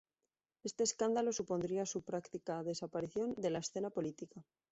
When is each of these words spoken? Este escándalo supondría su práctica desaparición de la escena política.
Este 0.63 0.83
escándalo 0.83 1.31
supondría 1.31 1.85
su 1.85 2.01
práctica 2.01 2.63
desaparición 2.63 3.35
de 3.35 3.51
la 3.51 3.59
escena 3.59 3.91
política. 3.91 4.43